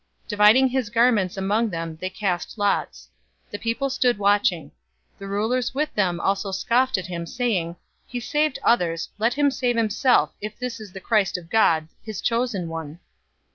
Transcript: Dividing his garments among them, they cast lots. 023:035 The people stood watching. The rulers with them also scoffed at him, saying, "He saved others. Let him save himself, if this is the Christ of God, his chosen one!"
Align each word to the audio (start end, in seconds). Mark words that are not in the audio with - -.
Dividing 0.27 0.69
his 0.69 0.89
garments 0.89 1.37
among 1.37 1.69
them, 1.69 1.95
they 2.01 2.09
cast 2.09 2.57
lots. 2.57 3.09
023:035 3.49 3.51
The 3.51 3.59
people 3.59 3.89
stood 3.91 4.17
watching. 4.17 4.71
The 5.19 5.27
rulers 5.27 5.75
with 5.75 5.93
them 5.93 6.19
also 6.19 6.51
scoffed 6.51 6.97
at 6.97 7.05
him, 7.05 7.27
saying, 7.27 7.75
"He 8.07 8.19
saved 8.19 8.57
others. 8.63 9.09
Let 9.19 9.35
him 9.35 9.51
save 9.51 9.75
himself, 9.77 10.33
if 10.41 10.57
this 10.57 10.79
is 10.79 10.91
the 10.91 11.01
Christ 11.01 11.37
of 11.37 11.51
God, 11.51 11.87
his 12.03 12.19
chosen 12.19 12.67
one!" 12.67 12.99